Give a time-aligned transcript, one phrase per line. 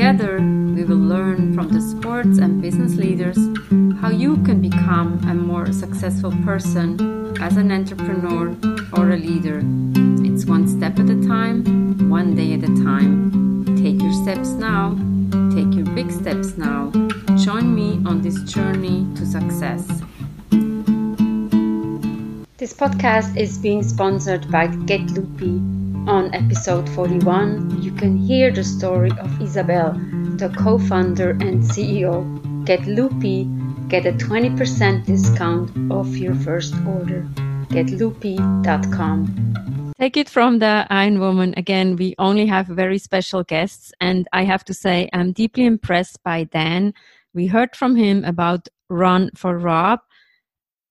[0.00, 3.36] Together, we will learn from the sports and business leaders
[4.00, 8.56] how you can become a more successful person as an entrepreneur
[8.94, 9.60] or a leader.
[10.24, 13.76] It's one step at a time, one day at a time.
[13.76, 14.96] Take your steps now,
[15.54, 16.90] take your big steps now.
[17.36, 19.86] Join me on this journey to success.
[22.56, 25.79] This podcast is being sponsored by Get Loopy.
[26.08, 29.92] On episode 41, you can hear the story of Isabel,
[30.36, 32.24] the co founder and CEO.
[32.64, 33.44] Get Loopy,
[33.88, 37.26] get a 20% discount off your first order.
[37.70, 39.54] GetLoopy.com.
[40.00, 41.54] Take it from the Iron Woman.
[41.56, 46.22] Again, we only have very special guests, and I have to say, I'm deeply impressed
[46.24, 46.94] by Dan.
[47.34, 50.00] We heard from him about Run for Rob,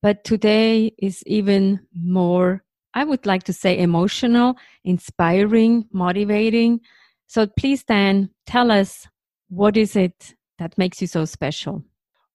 [0.01, 6.81] but today is even more, I would like to say, emotional, inspiring, motivating.
[7.27, 9.07] So please, Dan, tell us
[9.49, 11.83] what is it that makes you so special?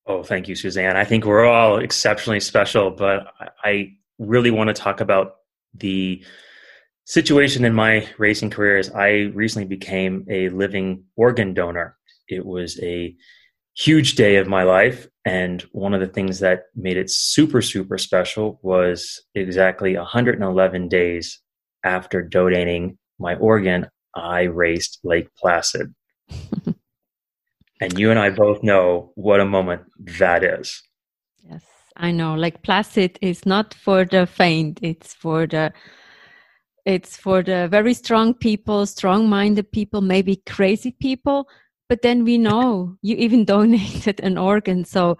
[0.06, 0.96] Oh, thank you, Suzanne.
[0.96, 3.32] I think we're all exceptionally special, but
[3.64, 5.36] I really want to talk about
[5.74, 6.22] the
[7.04, 11.96] situation in my racing career is I recently became a living organ donor.
[12.28, 13.14] It was a
[13.76, 15.08] huge day of my life.
[15.24, 21.40] And one of the things that made it super, super special was exactly 111 days
[21.82, 25.94] after donating my organ, I raced Lake Placid.
[27.80, 29.82] and you and I both know what a moment
[30.18, 30.82] that is.
[31.38, 31.62] Yes,
[31.96, 32.34] I know.
[32.34, 34.78] Lake Placid is not for the faint.
[34.82, 35.72] It's for the
[36.84, 41.48] it's for the very strong people, strong-minded people, maybe crazy people
[41.88, 45.18] but then we know you even donated an organ so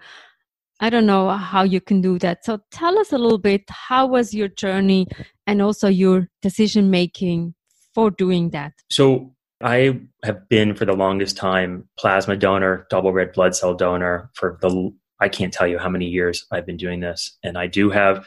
[0.79, 2.43] i don't know how you can do that.
[2.43, 5.07] So tell us a little bit how was your journey
[5.47, 7.55] and also your decision making
[7.93, 8.73] for doing that?
[8.91, 14.29] So i have been for the longest time plasma donor double red blood cell donor
[14.33, 17.37] for the i can't tell you how many years i've been doing this.
[17.43, 18.25] And i do have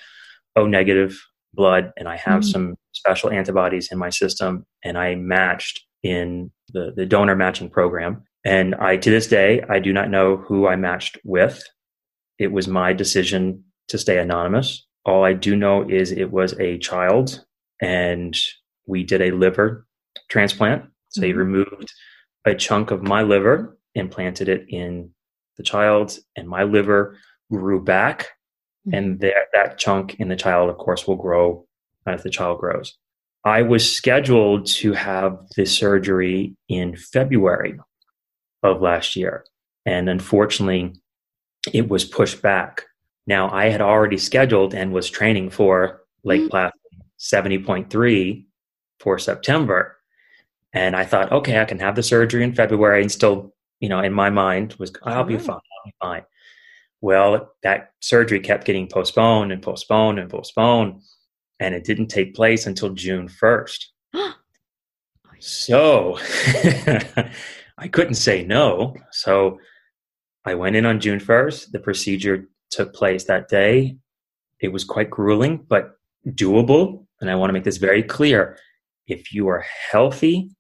[0.57, 1.21] o negative
[1.53, 2.51] blood and i have mm-hmm.
[2.51, 8.23] some special antibodies in my system and i matched in the, the donor matching program
[8.45, 11.63] and I, to this day, I do not know who I matched with.
[12.39, 14.87] It was my decision to stay anonymous.
[15.05, 17.45] All I do know is it was a child
[17.83, 18.37] and
[18.87, 19.87] we did a liver
[20.31, 20.85] transplant.
[21.09, 21.29] So mm-hmm.
[21.29, 21.93] they removed
[22.47, 25.11] a chunk of my liver, implanted it in
[25.57, 27.19] the child, and my liver
[27.51, 28.29] grew back.
[28.87, 28.95] Mm-hmm.
[28.95, 31.67] And that, that chunk in the child, of course, will grow
[32.07, 32.97] as the child grows.
[33.45, 37.79] I was scheduled to have the surgery in February
[38.63, 39.45] of last year.
[39.87, 40.95] And unfortunately,
[41.73, 42.85] it was pushed back.
[43.27, 46.49] Now, I had already scheduled and was training for Lake mm-hmm.
[46.49, 46.73] Placid
[47.19, 48.45] 70.3
[49.01, 49.97] for September.
[50.73, 54.01] And I thought, okay, I can have the surgery in February and still, you know,
[54.01, 55.57] in my mind was, I'll be fine.
[55.57, 56.23] I'll be fine.
[57.01, 61.03] Well, that surgery kept getting postponed and postponed and postponed.
[61.61, 63.85] And it didn't take place until June 1st.
[65.41, 66.19] so
[67.79, 68.97] I couldn't say no.
[69.13, 69.59] So
[70.45, 71.73] I went in on June 1st.
[71.73, 73.97] The procedure took place that day.
[74.61, 75.93] It was quite grueling, but
[76.27, 77.07] doable.
[77.21, 78.59] And I want to make this very clear.
[79.07, 80.51] If you are healthy,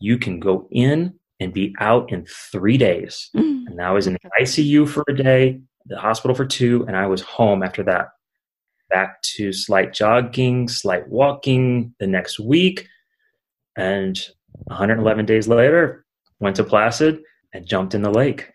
[0.00, 3.30] you can go in and be out in three days.
[3.36, 3.66] Mm.
[3.68, 7.06] And I was in the ICU for a day, the hospital for two, and I
[7.06, 8.08] was home after that.
[8.90, 12.88] Back to slight jogging, slight walking the next week.
[13.76, 14.18] And
[14.64, 16.04] 111 days later,
[16.40, 17.20] went to Placid,
[17.52, 18.52] and jumped in the lake.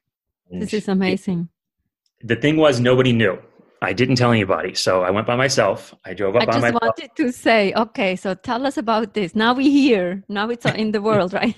[0.49, 1.49] And this is amazing.
[2.23, 3.37] the thing was, nobody knew.
[3.81, 5.93] I didn't tell anybody, so I went by myself.
[6.05, 6.63] I drove up I by myself.
[6.65, 9.35] I just wanted to say, okay, so tell us about this.
[9.35, 10.23] Now we hear.
[10.29, 11.55] Now it's in the world, right?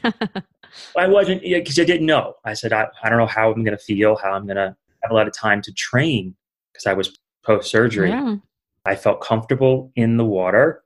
[0.98, 2.34] I wasn't because I didn't know.
[2.44, 4.76] I said I, I don't know how I'm going to feel, how I'm going to
[5.04, 6.36] have a lot of time to train
[6.74, 7.16] because I was
[7.46, 8.10] post surgery.
[8.10, 8.38] Yeah.
[8.86, 10.84] I felt comfortable in the water.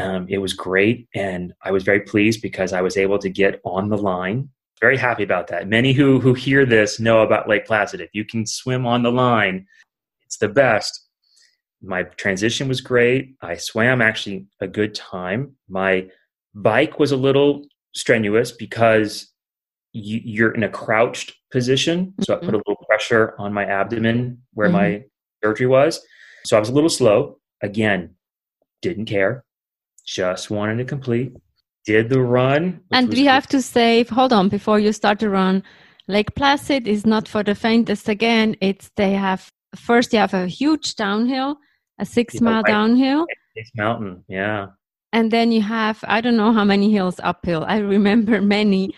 [0.00, 3.60] Um, it was great, and I was very pleased because I was able to get
[3.64, 4.48] on the line
[4.82, 5.68] very happy about that.
[5.68, 8.00] Many who who hear this know about Lake Placid.
[8.00, 9.64] If you can swim on the line,
[10.26, 11.06] it's the best.
[11.80, 13.36] My transition was great.
[13.40, 15.54] I swam actually a good time.
[15.68, 16.08] My
[16.52, 17.64] bike was a little
[17.94, 19.32] strenuous because
[19.92, 22.12] you, you're in a crouched position.
[22.22, 22.42] So mm-hmm.
[22.42, 24.76] I put a little pressure on my abdomen where mm-hmm.
[24.76, 25.04] my
[25.44, 26.04] surgery was.
[26.44, 27.38] So I was a little slow.
[27.62, 28.14] Again,
[28.80, 29.44] didn't care.
[30.06, 31.32] Just wanted to complete.
[31.84, 32.80] Did the run.
[32.92, 35.62] And we have to say, hold on, before you start to run,
[36.08, 38.08] Lake Placid is not for the faintest.
[38.08, 41.58] Again, it's they have first you have a huge downhill,
[41.98, 43.26] a six yeah, mile downhill.
[43.56, 44.66] Six mountain, yeah.
[45.12, 47.64] And then you have I don't know how many hills uphill.
[47.66, 48.94] I remember many.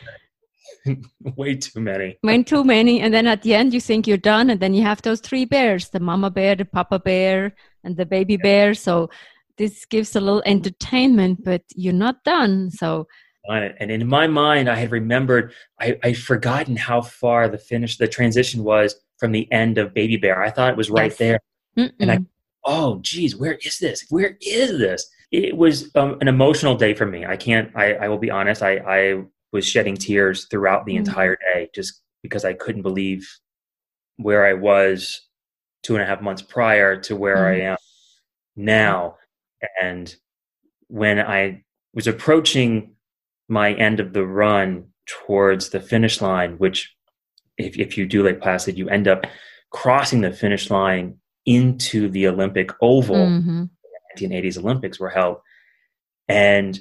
[1.36, 2.18] Way too many.
[2.22, 3.00] Way too many.
[3.00, 5.44] And then at the end you think you're done, and then you have those three
[5.44, 8.42] bears: the mama bear, the papa bear, and the baby yeah.
[8.42, 8.74] bear.
[8.74, 9.10] So
[9.56, 12.70] this gives a little entertainment, but you're not done.
[12.70, 13.06] So
[13.46, 18.08] and in my mind, I had remembered, I, I'd forgotten how far the finish, the
[18.08, 20.42] transition was from the end of Baby Bear.
[20.42, 21.18] I thought it was right yes.
[21.18, 21.40] there.
[21.76, 21.92] Mm-mm.
[22.00, 22.18] And I,
[22.64, 24.06] oh, geez, where is this?
[24.08, 25.08] Where is this?
[25.30, 27.26] It was um, an emotional day for me.
[27.26, 29.22] I can't, I, I will be honest, I, I
[29.54, 31.06] was shedding tears throughout the mm-hmm.
[31.06, 33.26] entire day just because I couldn't believe
[34.16, 35.22] where I was
[35.84, 37.62] two and a half months prior to where mm-hmm.
[37.62, 37.76] I am
[38.56, 39.16] now.
[39.80, 40.14] And
[40.88, 41.62] when I
[41.94, 42.96] was approaching
[43.48, 46.92] my end of the run towards the finish line, which
[47.56, 49.24] if, if you do Lake Placid, you end up
[49.70, 53.16] crossing the finish line into the Olympic Oval.
[53.16, 53.64] Mm-hmm.
[54.16, 55.36] The 1980s Olympics were held.
[56.26, 56.78] And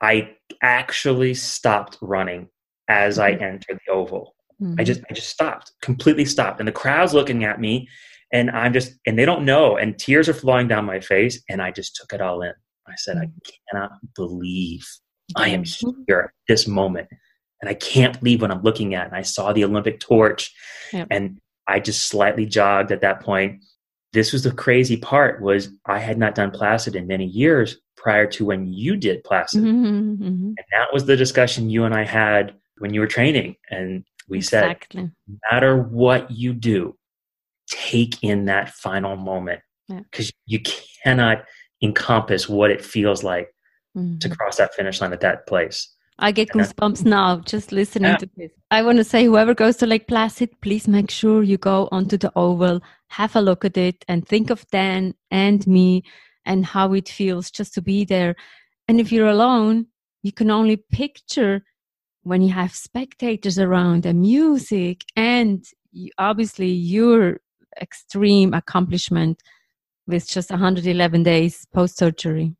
[0.00, 2.48] I actually stopped running
[2.88, 3.44] as I mm-hmm.
[3.44, 4.34] entered the oval.
[4.62, 4.80] Mm-hmm.
[4.80, 6.60] I just I just stopped, completely stopped.
[6.60, 7.88] And the crowd's looking at me
[8.32, 11.60] and I'm just and they don't know and tears are flowing down my face and
[11.60, 12.52] I just took it all in.
[12.88, 13.38] I said, I mm-hmm.
[13.70, 14.86] cannot believe
[15.34, 15.64] I am
[16.06, 17.08] here at this moment.
[17.60, 19.06] And I can't leave what I'm looking at.
[19.06, 20.54] And I saw the Olympic torch
[20.92, 21.08] yep.
[21.10, 23.62] and I just slightly jogged at that point.
[24.12, 28.26] This was the crazy part was I had not done Placid in many years prior
[28.28, 29.62] to when you did Placid.
[29.62, 30.46] Mm-hmm, mm-hmm.
[30.46, 33.56] And that was the discussion you and I had when you were training.
[33.70, 35.00] And we exactly.
[35.00, 36.96] said, no matter what you do,
[37.68, 40.58] take in that final moment because yeah.
[40.58, 40.60] you
[41.02, 41.44] cannot
[41.82, 43.52] encompass what it feels like
[43.96, 44.18] mm-hmm.
[44.18, 45.92] to cross that finish line at that place.
[46.18, 48.16] I get goosebumps now just listening yeah.
[48.16, 48.50] to this.
[48.70, 52.16] I want to say, whoever goes to Lake Placid, please make sure you go onto
[52.16, 56.02] the oval, have a look at it, and think of Dan and me
[56.44, 58.36] and how it feels just to be there.
[58.88, 59.86] And if you're alone,
[60.22, 61.62] you can only picture
[62.22, 65.64] when you have spectators around and music and
[66.18, 67.40] obviously your
[67.80, 69.42] extreme accomplishment
[70.06, 72.54] with just 111 days post surgery.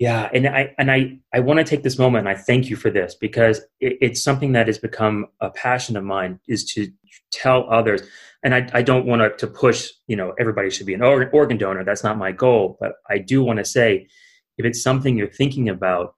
[0.00, 2.74] Yeah, and I and I I want to take this moment and I thank you
[2.74, 6.90] for this because it, it's something that has become a passion of mine is to
[7.30, 8.00] tell others.
[8.42, 11.58] And I, I don't want to, to push, you know, everybody should be an organ
[11.58, 11.84] donor.
[11.84, 12.78] That's not my goal.
[12.80, 14.08] But I do want to say
[14.56, 16.14] if it's something you're thinking about,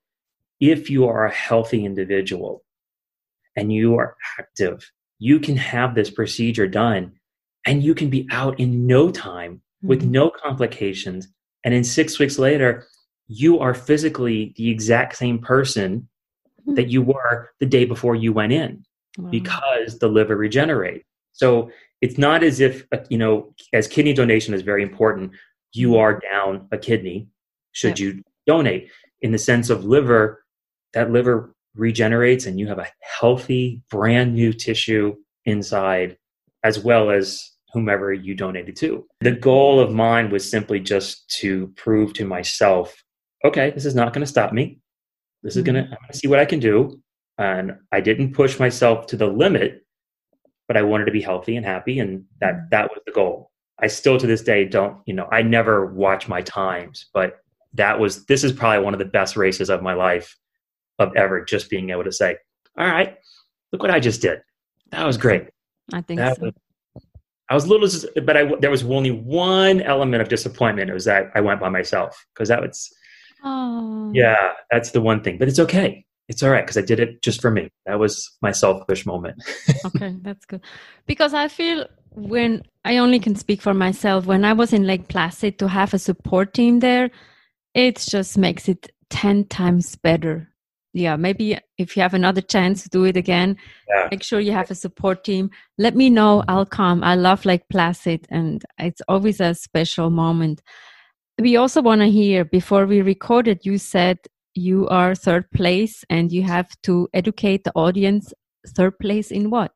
[0.60, 2.62] if you are a healthy individual
[3.56, 7.14] and you are active, you can have this procedure done
[7.66, 9.88] and you can be out in no time mm-hmm.
[9.88, 11.26] with no complications.
[11.64, 12.86] And in six weeks later,
[13.28, 16.08] you are physically the exact same person
[16.64, 16.74] hmm.
[16.74, 18.84] that you were the day before you went in
[19.18, 19.30] wow.
[19.30, 21.04] because the liver regenerates.
[21.32, 21.70] So
[22.00, 25.32] it's not as if, uh, you know, as kidney donation is very important,
[25.72, 25.98] you hmm.
[25.98, 27.28] are down a kidney
[27.72, 28.14] should yep.
[28.14, 28.90] you donate.
[29.22, 30.44] In the sense of liver,
[30.92, 36.16] that liver regenerates and you have a healthy, brand new tissue inside,
[36.64, 39.06] as well as whomever you donated to.
[39.20, 43.02] The goal of mine was simply just to prove to myself
[43.44, 44.78] okay, this is not going to stop me.
[45.42, 45.92] This is going to, mm-hmm.
[45.92, 47.00] I'm going to see what I can do.
[47.38, 49.84] And I didn't push myself to the limit,
[50.68, 51.98] but I wanted to be healthy and happy.
[51.98, 52.66] And that, mm-hmm.
[52.70, 53.50] that was the goal.
[53.80, 57.38] I still to this day don't, you know, I never watch my times, but
[57.74, 60.36] that was, this is probably one of the best races of my life
[60.98, 62.36] of ever, just being able to say,
[62.78, 63.16] all right,
[63.72, 64.40] look what I just did.
[64.90, 65.48] That was great.
[65.92, 66.42] I think that so.
[66.42, 66.54] Was,
[67.50, 70.90] I was a little, but I, there was only one element of disappointment.
[70.90, 72.92] It was that I went by myself because that was,
[73.44, 74.10] Oh.
[74.14, 75.38] Yeah, that's the one thing.
[75.38, 76.04] But it's okay.
[76.28, 77.68] It's all right because I did it just for me.
[77.86, 79.42] That was my selfish moment.
[79.86, 80.62] okay, that's good.
[81.06, 85.08] Because I feel when I only can speak for myself, when I was in Lake
[85.08, 87.10] Placid to have a support team there,
[87.74, 90.48] it just makes it 10 times better.
[90.94, 93.56] Yeah, maybe if you have another chance to do it again,
[93.88, 94.08] yeah.
[94.10, 95.50] make sure you have a support team.
[95.78, 96.44] Let me know.
[96.48, 97.02] I'll come.
[97.02, 100.62] I love Lake Placid and it's always a special moment
[101.38, 104.18] we also want to hear before we recorded you said
[104.54, 108.32] you are third place and you have to educate the audience
[108.68, 109.72] third place in what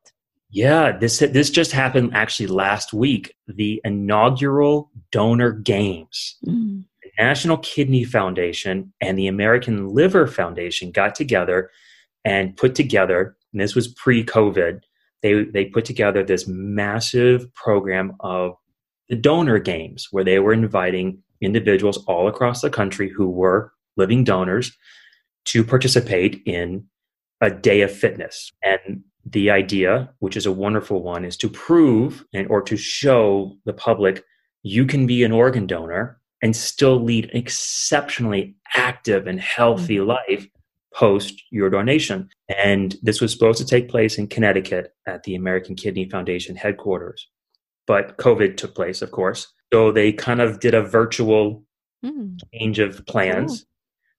[0.49, 6.83] yeah this this just happened actually last week the inaugural donor games mm.
[7.03, 11.69] the national kidney foundation and the american liver foundation got together
[12.23, 14.81] and put together and this was pre-COVID,
[15.23, 18.55] they they put together this massive program of
[19.09, 24.23] the donor games where they were inviting individuals all across the country who were living
[24.23, 24.75] donors
[25.45, 26.85] to participate in
[27.41, 28.51] a day of fitness.
[28.63, 33.55] And the idea, which is a wonderful one, is to prove and or to show
[33.65, 34.23] the public
[34.63, 40.09] you can be an organ donor and still lead an exceptionally active and healthy mm-hmm.
[40.09, 40.47] life
[40.93, 42.29] post your donation.
[42.49, 47.27] And this was supposed to take place in Connecticut at the American Kidney Foundation headquarters.
[47.85, 49.47] But COVID took place, of course.
[49.73, 51.63] So they kind of did a virtual
[52.03, 52.39] mm.
[52.53, 53.59] change of plans.
[53.59, 53.67] Cool.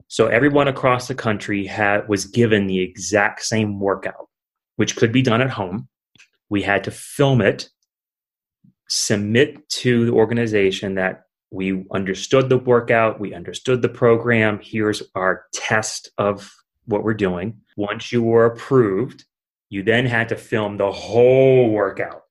[0.09, 4.29] So everyone across the country had was given the exact same workout,
[4.77, 5.89] which could be done at home.
[6.49, 7.69] We had to film it,
[8.89, 14.61] submit to the organization that we understood the workout, we understood the program.
[14.63, 16.51] Here's our test of
[16.87, 17.61] what we're doing.
[17.77, 19.25] Once you were approved,
[19.71, 22.23] you then had to film the whole workout,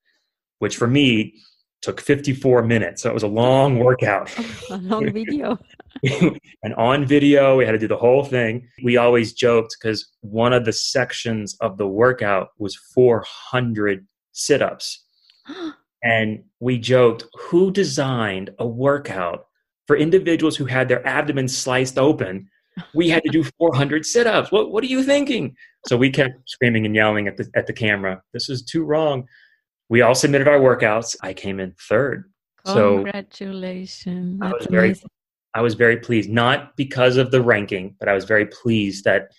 [0.59, 1.35] which for me
[1.81, 3.03] took 54 minutes.
[3.03, 4.31] So it was a long workout.
[4.69, 5.57] a long video.
[6.63, 8.67] and on video, we had to do the whole thing.
[8.83, 15.03] We always joked because one of the sections of the workout was 400 sit ups.
[16.03, 19.47] and we joked, who designed a workout
[19.85, 22.49] for individuals who had their abdomen sliced open?
[22.93, 24.51] We had to do 400 sit ups.
[24.51, 25.55] What, what are you thinking?
[25.87, 29.27] So we kept screaming and yelling at the, at the camera, this is too wrong
[29.89, 31.15] we all submitted our workouts.
[31.21, 32.31] I came in third.
[32.65, 34.39] Congratulations.
[34.41, 34.95] So I was very
[35.53, 39.31] I was very pleased, not because of the ranking, but I was very pleased that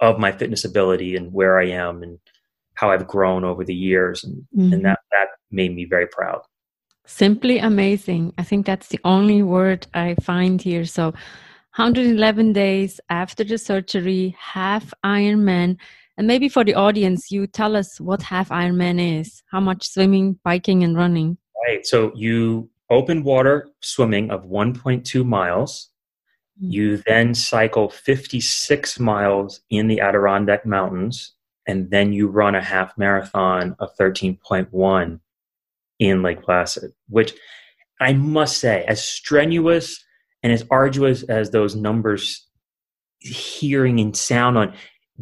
[0.00, 2.18] of my fitness ability and where I am and
[2.74, 4.72] how I've grown over the years and, mm-hmm.
[4.72, 6.42] and that that made me very proud.
[7.06, 8.32] Simply amazing.
[8.38, 10.84] I think that's the only word I find here.
[10.84, 11.06] So
[11.76, 15.78] 111 days after the surgery, half Ironman
[16.16, 20.38] and maybe for the audience, you tell us what half Ironman is, how much swimming,
[20.44, 21.38] biking, and running.
[21.66, 21.86] Right.
[21.86, 25.88] So you open water swimming of 1.2 miles.
[26.62, 26.72] Mm-hmm.
[26.72, 31.32] You then cycle 56 miles in the Adirondack Mountains,
[31.66, 35.20] and then you run a half marathon of 13.1
[35.98, 37.32] in Lake Placid, which
[38.00, 40.04] I must say, as strenuous
[40.42, 42.46] and as arduous as those numbers
[43.20, 44.74] hearing and sound on,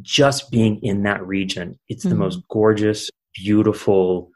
[0.02, 2.10] just being in that region, it's mm-hmm.
[2.10, 4.30] the most gorgeous, beautiful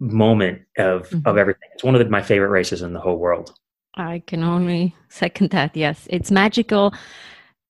[0.00, 1.28] moment of mm-hmm.
[1.28, 1.68] of everything.
[1.74, 3.54] It's one of the, my favorite races in the whole world.
[3.94, 5.76] I can only second that.
[5.76, 6.94] Yes, it's magical.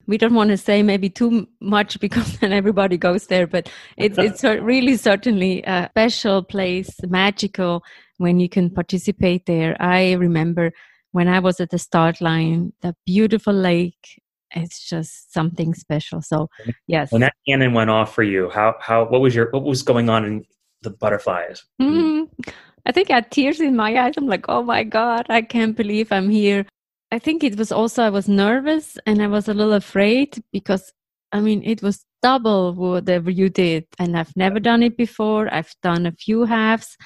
[0.07, 4.19] We don't want to say maybe too much because then everybody goes there, but it's
[4.27, 7.83] it's really certainly a special place, magical
[8.19, 9.77] when you can participate there.
[9.81, 10.73] I remember
[11.13, 14.21] when I was at the start line, the beautiful lake
[14.55, 16.23] it's just something special.
[16.23, 16.49] So
[16.87, 17.13] yes.
[17.13, 20.09] When that cannon went off for you, how how what was your what was going
[20.09, 20.45] on in
[20.83, 21.65] the butterflies?
[21.81, 22.51] Mm-hmm.
[22.87, 24.15] I think I had tears in my eyes.
[24.17, 26.67] I'm like, oh my god, I can't believe I'm here.
[27.11, 30.93] I think it was also I was nervous and I was a little afraid because
[31.33, 35.53] I mean it was double whatever you did, and I've never done it before.
[35.53, 36.97] I've done a few halves.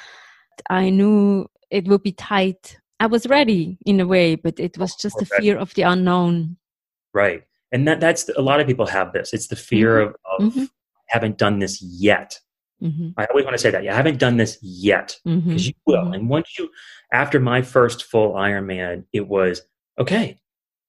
[0.71, 2.79] I knew it would be tight.
[3.01, 6.57] I was ready in a way, but it was just the fear of the unknown.
[7.15, 7.45] Right.
[7.73, 9.33] And that that's a lot of people have this.
[9.33, 10.45] It's the fear mm-hmm.
[10.45, 10.65] of, of mm-hmm.
[11.09, 12.39] haven't done this yet.
[12.83, 13.11] Mm-hmm.
[13.17, 13.85] I always want to say that.
[13.85, 15.57] Yeah, I haven't done this yet because mm-hmm.
[15.57, 16.03] you will.
[16.03, 16.15] Mm-hmm.
[16.15, 16.69] And once you,
[17.13, 19.63] after my first full Ironman, it was
[19.99, 20.39] okay.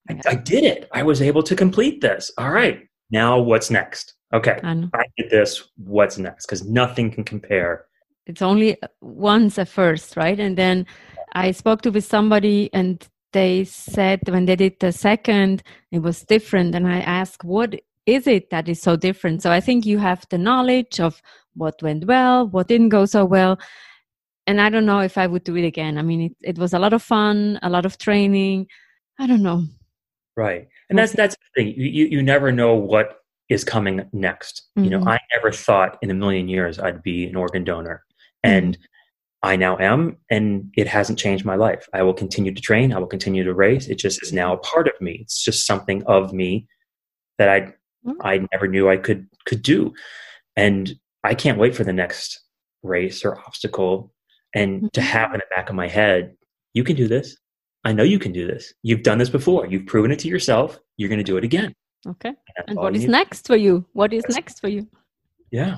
[0.09, 0.89] I, I, did it.
[0.91, 2.31] I was able to complete this.
[2.37, 2.87] All right.
[3.11, 4.15] Now what's next?
[4.33, 4.59] Okay.
[4.63, 5.69] I, I did this.
[5.77, 6.47] What's next?
[6.47, 7.85] Because nothing can compare.
[8.25, 10.39] It's only once at first, right?
[10.39, 10.85] And then
[11.33, 16.23] I spoke to with somebody and they said when they did the second, it was
[16.23, 16.75] different.
[16.75, 17.75] And I asked, what
[18.05, 19.41] is it that is so different?
[19.41, 21.21] So I think you have the knowledge of
[21.55, 23.59] what went well, what didn't go so well.
[24.47, 25.97] And I don't know if I would do it again.
[25.97, 28.67] I mean, it, it was a lot of fun, a lot of training.
[29.19, 29.65] I don't know.
[30.35, 30.67] Right.
[30.89, 31.73] And that's, that's the thing.
[31.77, 34.63] You, you never know what is coming next.
[34.77, 34.83] Mm-hmm.
[34.83, 35.09] You know, mm-hmm.
[35.09, 38.03] I never thought in a million years I'd be an organ donor.
[38.43, 38.83] And mm-hmm.
[39.43, 41.89] I now am, and it hasn't changed my life.
[41.93, 42.93] I will continue to train.
[42.93, 43.87] I will continue to race.
[43.87, 45.19] It just is now a part of me.
[45.21, 46.65] It's just something of me
[47.37, 48.11] that I mm-hmm.
[48.21, 49.93] I never knew I could could do,
[50.55, 50.93] and
[51.25, 52.39] I can't wait for the next
[52.83, 54.13] race or obstacle,
[54.55, 54.87] and mm-hmm.
[54.93, 56.35] to have in the back of my head,
[56.73, 57.37] you can do this.
[57.83, 58.73] I know you can do this.
[58.81, 59.67] You've done this before.
[59.67, 60.79] You've proven it to yourself.
[60.95, 61.73] You're going to do it again.
[62.07, 62.29] Okay.
[62.29, 63.85] And, and what is next for you?
[63.91, 64.87] What is next for you?
[65.51, 65.77] Yeah.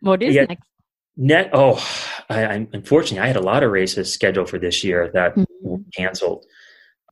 [0.00, 0.44] What is yeah.
[0.44, 0.68] next?
[1.16, 1.48] Net.
[1.54, 1.82] Oh,
[2.28, 5.44] I, I, unfortunately, I had a lot of races scheduled for this year that mm-hmm.
[5.62, 6.44] were canceled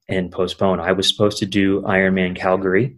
[0.08, 0.80] and postponed.
[0.80, 2.96] I was supposed to do Ironman Calgary.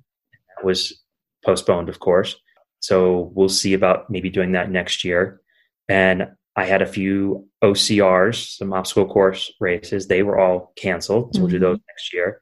[0.56, 1.00] That was
[1.44, 2.36] postponed, of course.
[2.80, 5.40] So we'll see about maybe doing that next year.
[5.88, 10.06] And I had a few OCRs, some obstacle course races.
[10.06, 11.34] They were all canceled.
[11.34, 11.42] So mm-hmm.
[11.42, 11.88] we'll do those mm-hmm.
[11.88, 12.40] next year.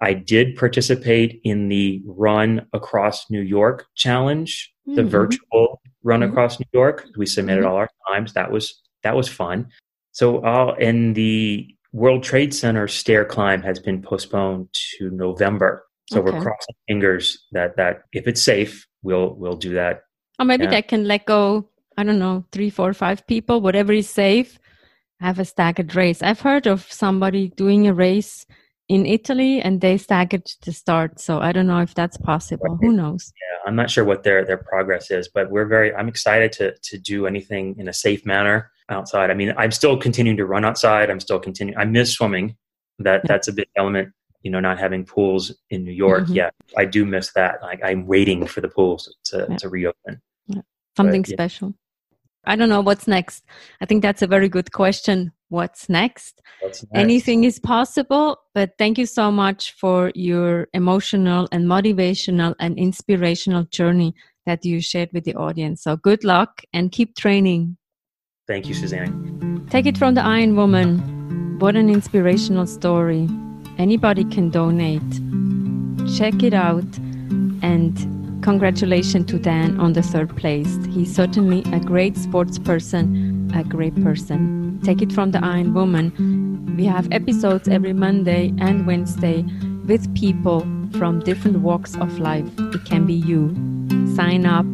[0.00, 4.96] I did participate in the Run Across New York challenge, mm-hmm.
[4.96, 6.30] the virtual Run mm-hmm.
[6.30, 7.06] Across New York.
[7.16, 7.70] We submitted mm-hmm.
[7.70, 8.34] all our times.
[8.34, 9.68] That was that was fun.
[10.10, 15.84] So uh, in the World Trade Center stair climb has been postponed to November.
[16.10, 16.24] So okay.
[16.24, 20.02] we're crossing fingers that that if it's safe, we'll we'll do that.
[20.38, 20.70] Or maybe yeah.
[20.70, 21.70] they can let go.
[21.96, 24.58] I don't know, three, four, five people, whatever is safe.
[25.20, 26.20] Have a staggered race.
[26.20, 28.44] I've heard of somebody doing a race
[28.88, 31.20] in Italy and they staggered the start.
[31.20, 32.76] So I don't know if that's possible.
[32.82, 33.32] Who knows?
[33.40, 36.74] Yeah, I'm not sure what their their progress is, but we're very I'm excited to
[36.90, 39.30] to do anything in a safe manner outside.
[39.30, 41.10] I mean, I'm still continuing to run outside.
[41.10, 41.78] I'm still continuing.
[41.78, 42.56] I miss swimming.
[42.98, 44.12] That that's a big element.
[44.42, 46.24] You know, not having pools in New York.
[46.24, 46.34] Mm-hmm.
[46.34, 47.62] Yeah, I do miss that.
[47.62, 49.56] Like I'm waiting for the pools to yeah.
[49.56, 50.20] to reopen.
[50.46, 50.62] Yeah.
[50.96, 51.74] Something but, special.
[52.46, 53.44] I don't know what's next.
[53.80, 55.32] I think that's a very good question.
[55.48, 56.40] What's next?
[56.60, 56.92] what's next?
[56.94, 63.64] Anything is possible, but thank you so much for your emotional and motivational and inspirational
[63.64, 64.14] journey
[64.46, 65.82] that you shared with the audience.
[65.82, 67.76] So good luck and keep training.
[68.46, 69.66] Thank you, Suzanne.
[69.70, 71.58] Take it from the Iron Woman.
[71.58, 73.28] What an inspirational story.
[73.76, 75.02] Anybody can donate.
[76.16, 76.86] Check it out
[77.62, 80.78] and congratulations to Dan on the third place.
[80.90, 84.80] He's certainly a great sports person, a great person.
[84.84, 86.76] Take it from the Iron Woman.
[86.76, 89.42] We have episodes every Monday and Wednesday
[89.86, 90.60] with people
[90.96, 92.48] from different walks of life.
[92.58, 93.48] It can be you.
[94.14, 94.66] Sign up,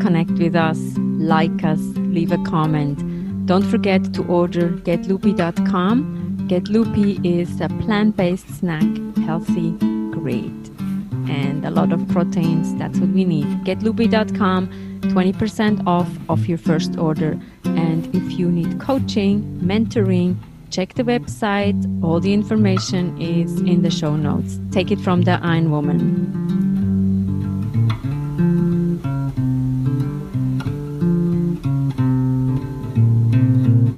[0.00, 1.80] connect with us, like us,
[2.12, 3.46] leave a comment.
[3.46, 6.46] Don't forget to order getloopy.com.
[6.46, 8.84] Get Loopy is a plant based snack,
[9.24, 9.70] healthy,
[10.10, 10.70] great,
[11.28, 12.74] and a lot of proteins.
[12.74, 13.46] That's what we need.
[13.64, 14.68] Getloopy.com,
[15.00, 17.38] 20% off of your first order.
[17.64, 20.36] And if you need coaching, mentoring,
[20.70, 22.04] check the website.
[22.04, 24.58] All the information is in the show notes.
[24.72, 26.69] Take it from the Iron Woman.